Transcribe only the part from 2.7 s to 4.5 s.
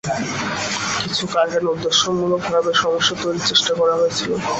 সমস্যা তৈরির চেষ্টা করা হয়েছিল।